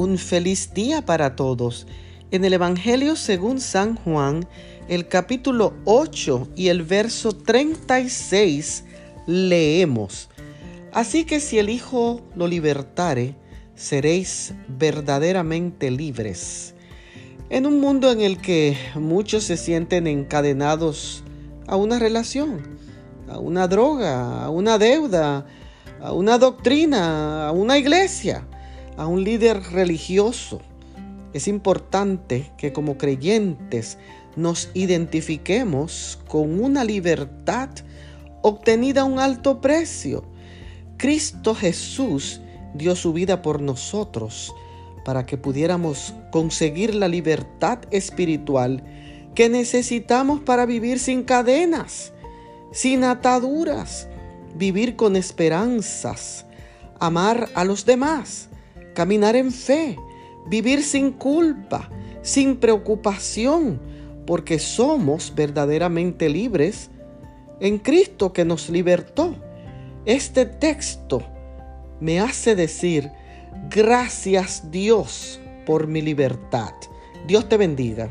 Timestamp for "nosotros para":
43.62-45.24